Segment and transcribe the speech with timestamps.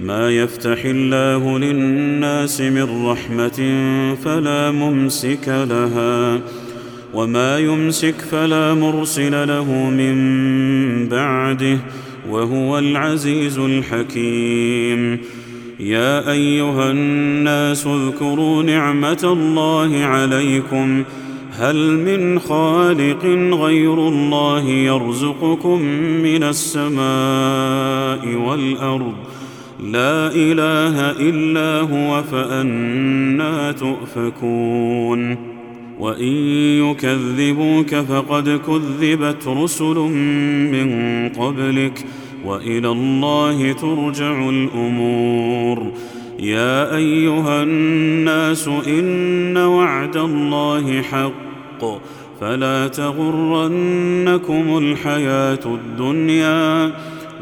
[0.00, 3.60] ما يفتح الله للناس من رحمة
[4.24, 6.40] فلا ممسك لها
[7.14, 11.78] وما يمسك فلا مرسل له من بعده
[12.30, 15.18] وهو العزيز الحكيم.
[15.80, 21.04] يا أيها الناس اذكروا نعمة الله عليكم.
[21.52, 25.82] هل من خالق غير الله يرزقكم
[26.22, 29.14] من السماء والأرض؟
[29.82, 35.50] لا إله إلا هو فأنا تؤفكون.
[36.00, 36.32] وإن
[36.90, 39.94] يكذبوك فقد كذبت رسل
[40.72, 42.06] من قبلك
[42.44, 45.92] وإلى الله ترجع الأمور.
[46.40, 52.00] يا أيها الناس إن وعد الله حق.
[52.40, 56.92] فلا تغرنكم الحياة الدنيا.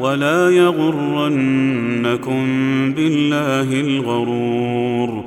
[0.00, 2.46] ولا يغرنكم
[2.92, 5.24] بالله الغرور.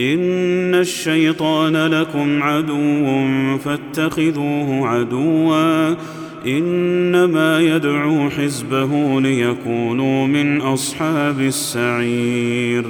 [0.00, 3.06] إن الشيطان لكم عدو
[3.58, 5.94] فاتخذوه عدوا.
[6.46, 12.84] إنما يدعو حزبه ليكونوا من أصحاب السعير.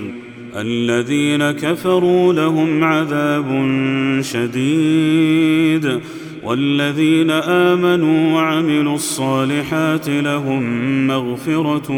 [0.57, 3.73] الذين كفروا لهم عذاب
[4.21, 6.01] شديد.
[6.47, 10.63] والذين آمنوا وعملوا الصالحات لهم
[11.07, 11.93] مغفرة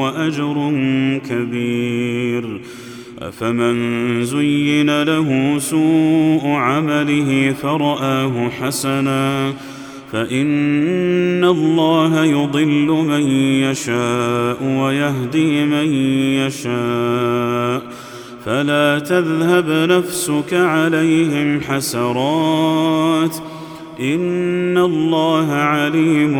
[0.00, 0.72] وأجر
[1.30, 2.60] كبير.
[3.22, 9.52] أفمن زين له سوء عمله فرآه حسنا.
[10.12, 13.28] فإن الله يضل من
[13.70, 15.94] يشاء ويهدي من
[16.46, 17.82] يشاء.
[18.44, 23.36] فلا تذهب نفسك عليهم حسرات.
[24.00, 26.36] ان الله عليم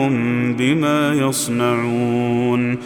[0.58, 2.78] بما يصنعون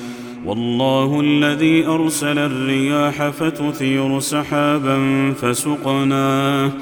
[0.47, 6.73] والله الذي ارسل الرياح فتثير سحابا فسقناه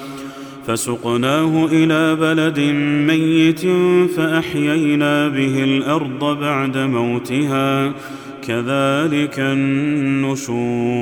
[0.67, 2.61] فسقناه إلى بلد
[3.07, 3.67] ميت
[4.17, 7.93] فاحيينا به الأرض بعد موتها
[8.47, 10.97] كذلك النشور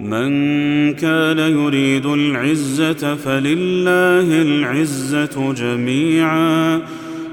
[0.00, 6.82] من كان يريد العزة فلله العزة جميعا.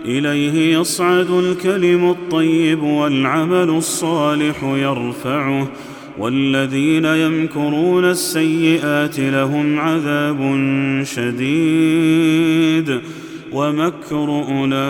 [0.05, 5.67] إليه يصعد الكلم الطيب والعمل الصالح يرفعه.
[6.17, 10.63] والذين يمكرون السيئات لهم عذاب
[11.03, 12.99] شديد.
[13.51, 14.81] ومكر أولئك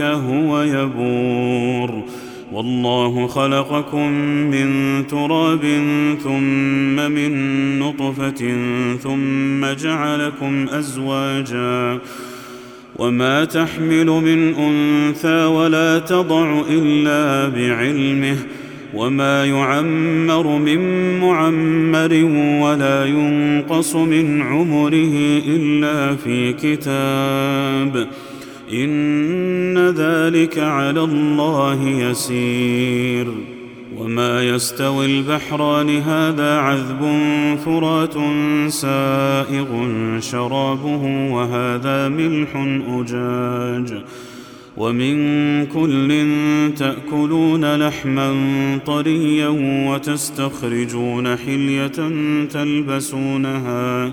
[0.00, 2.04] هو يبور.
[2.54, 4.12] والله خلقكم
[4.50, 5.60] من تراب
[6.22, 7.32] ثم من
[7.78, 8.56] نطفة
[9.02, 11.98] ثم جعلكم أزواجا
[12.96, 18.36] وما تحمل من أنثى ولا تضع إلا بعلمه
[18.94, 20.80] وما يعمر من
[21.20, 22.24] معمر
[22.64, 28.08] ولا ينقص من عمره إلا في كتاب
[28.72, 33.26] إن ذلك على الله يسير.
[33.98, 37.00] وما يستوي البحران هذا عذب
[37.64, 38.14] فرات
[38.68, 39.66] سائغ
[40.20, 42.48] شرابه وهذا ملح
[42.88, 44.02] أجاج.
[44.76, 46.28] ومن كل
[46.76, 48.34] تأكلون لحما
[48.86, 49.48] طريا
[49.88, 52.10] وتستخرجون حلية
[52.52, 54.12] تلبسونها.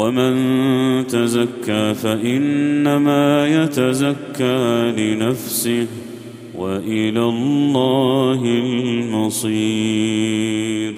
[0.00, 5.86] ومن تزكى فإنما يتزكى لنفسه
[6.58, 8.44] وإلى الله
[9.24, 10.94] المصير.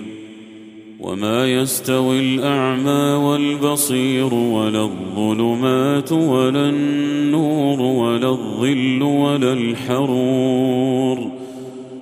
[1.00, 11.30] وما يستوي الأعمى والبصير ولا الظلمات ولا النور ولا الظل ولا الحرور.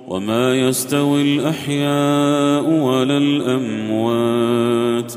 [0.07, 5.13] وما يستوي الأحياء ولا الأموات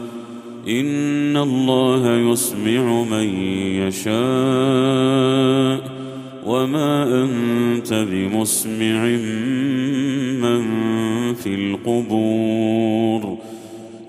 [0.68, 3.28] ان الله يسمع من
[3.82, 4.14] يشاء
[6.46, 9.04] وما انت بمسمع
[10.40, 10.64] من
[11.34, 13.38] في القبور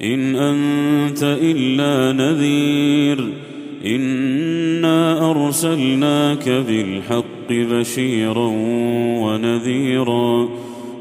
[0.04, 3.30] ان انت الا نذير
[3.86, 8.52] انا ارسلناك بالحق بشيرا
[9.22, 10.50] ونذيرا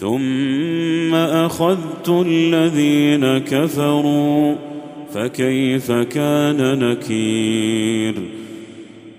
[0.00, 4.54] ثم أخذت الذين كفروا
[5.14, 8.14] فكيف كان نكير؟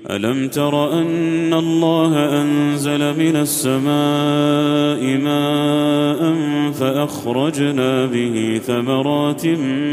[0.09, 6.33] ألم تر أن الله أنزل من السماء ماء
[6.71, 9.45] فأخرجنا به ثمرات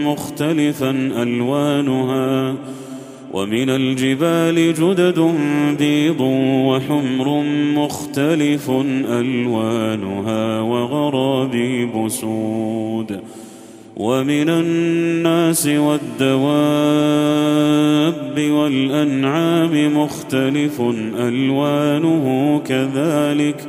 [0.04, 0.90] مختلفا
[1.22, 2.54] ألوانها
[3.36, 5.34] ومن الجبال جدد
[5.78, 6.20] بيض
[6.66, 7.42] وحمر
[7.74, 8.70] مختلف
[9.10, 13.20] ألوانها وغرابيب سود
[13.96, 16.40] ومن الناس والدواب
[18.50, 20.80] والأنعام مختلف
[21.18, 23.68] ألوانه كذلك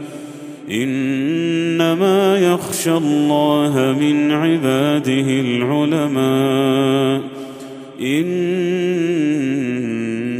[0.71, 7.36] إنما يخشى الله من عباده العلماء
[8.01, 8.27] إن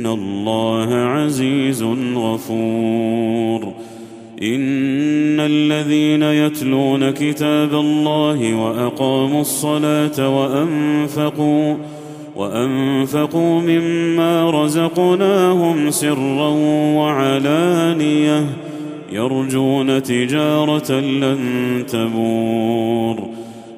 [0.06, 1.84] الله عزيز
[2.16, 3.74] غفور.
[4.42, 11.76] إن الذين يتلون كتاب الله وأقاموا الصلاة وأنفقوا
[12.36, 16.50] وأنفقوا مما رزقناهم سرا
[16.98, 18.46] وعلانية
[19.12, 21.40] يرجون تجارة لن
[21.88, 23.47] تبور.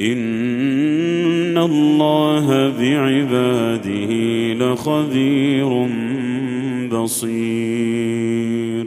[0.00, 4.12] ان الله بعباده
[4.54, 5.88] لخبير
[6.92, 8.86] بصير.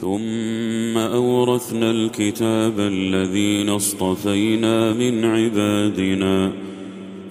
[0.00, 6.52] ثم اورثنا الكتاب الذين اصطفينا من عبادنا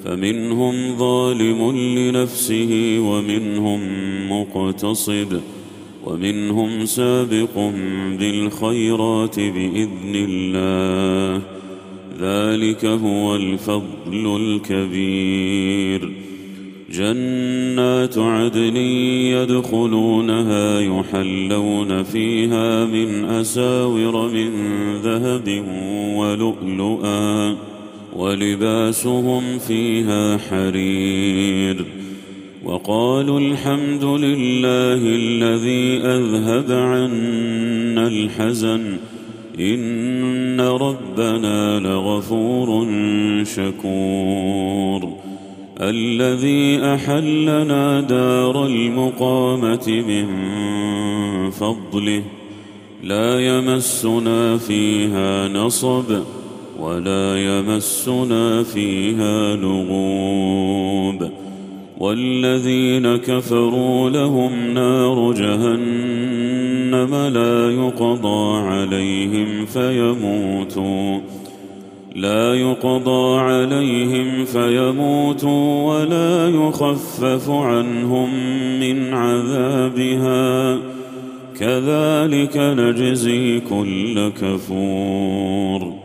[0.05, 3.79] فمنهم ظالم لنفسه ومنهم
[4.29, 5.41] مقتصد
[6.05, 7.71] ومنهم سابق
[8.19, 11.41] بالخيرات باذن الله.
[12.21, 16.11] ذلك هو الفضل الكبير.
[16.91, 18.77] جنات عدن
[19.35, 24.49] يدخلونها يحلون فيها من أساور من
[25.03, 25.63] ذهب
[26.15, 27.55] ولؤلؤا
[28.15, 31.85] ولباسهم فيها حرير.
[32.65, 38.97] وقالوا الحمد لله الذي أذهب عنا الحزن
[39.59, 42.87] إن ربنا لغفور
[43.43, 45.13] شكور.
[45.81, 50.27] الذي أحلنا دار المقامة من
[51.51, 52.23] فضله
[53.03, 56.19] لا يمسنا فيها نصب
[56.79, 61.29] ولا يمسنا فيها لغوب.
[61.99, 66.44] والذين كفروا لهم نار جهنم.
[67.03, 71.19] لا يقضى عليهم فيموتوا.
[72.15, 78.29] لا يقضى عليهم فيموتوا ولا يخفف عنهم
[78.79, 80.77] من عذابها.
[81.59, 86.04] كذلك نجزي كل كفور.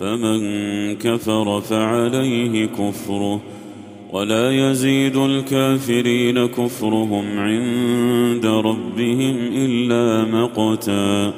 [0.00, 0.40] فمن
[0.94, 3.40] كفر فعليه كفره
[4.12, 11.34] ولا يزيد الكافرين كفرهم عند ربهم إلا مقتا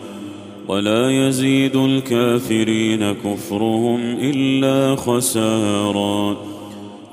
[0.68, 6.36] ولا يزيد الكافرين كفرهم إلا خسارا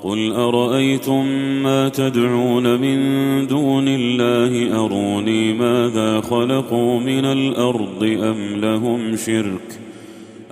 [0.02, 1.26] قل أرأيتم
[1.62, 2.98] ما تدعون من
[3.46, 9.83] دون الله أروني ماذا خلقوا من الأرض أم لهم شرك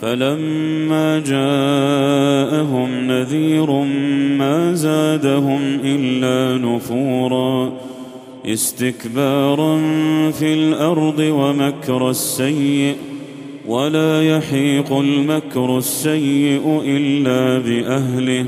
[0.00, 3.70] فلما جاءهم نذير
[4.38, 7.72] ما زادهم إلا نفورا
[8.46, 9.80] استكبارا
[10.30, 12.94] في الأرض ومكر السيء
[13.66, 18.46] ولا يحيق المكر السيء إلا بأهله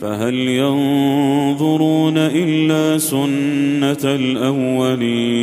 [0.00, 5.42] فهل ينظرون إلا سنة الأولين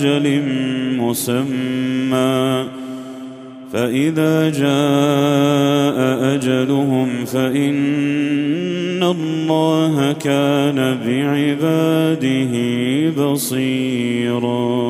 [0.00, 0.42] أجل
[0.98, 2.66] مسمى.
[3.72, 5.98] فإذا جاء
[6.34, 12.52] أجلهم فإن الله كان بعباده
[13.24, 14.89] بصيرا.